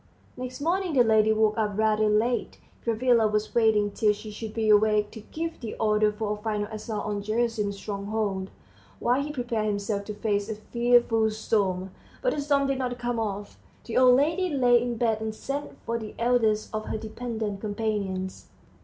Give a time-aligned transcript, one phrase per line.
[0.35, 2.57] Next morning the lady woke up rather late.
[2.83, 6.65] Gavrila was waiting till she should be awake, to give the order for a final
[6.71, 8.49] assault on Gerasim's stronghold,
[8.97, 11.91] while he prepared himself to face a fearful storm.
[12.23, 13.59] But the storm did not come off.
[13.85, 18.47] The old lady lay in bed and sent for the eldest of her dependent companions.